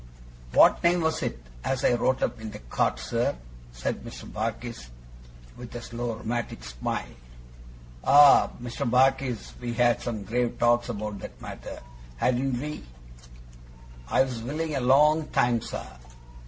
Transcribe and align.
'What 0.53 0.83
name 0.83 1.01
was 1.01 1.21
it, 1.21 1.37
as 1.63 1.85
I 1.85 1.93
wrote 1.93 2.23
up 2.23 2.41
in 2.41 2.49
the 2.49 2.57
cart, 2.57 2.97
sir?' 2.97 3.35
said 3.71 4.03
Mr. 4.03 4.23
Barkis, 4.25 4.89
with 5.55 5.75
a 5.75 5.81
slow 5.83 6.15
rheumatic 6.15 6.63
smile. 6.63 7.13
'Ah! 8.03 8.49
Mr. 8.59 8.89
Barkis, 8.89 9.53
we 9.59 9.73
had 9.75 10.01
some 10.01 10.23
grave 10.23 10.57
talks 10.57 10.89
about 10.89 11.19
that 11.19 11.39
matter, 11.39 11.81
hadn't 12.17 12.59
we?' 12.59 12.83
'I 14.09 14.23
was 14.23 14.41
willin' 14.41 14.73
a 14.73 14.79
long 14.81 15.27
time, 15.27 15.61
sir? 15.61 15.85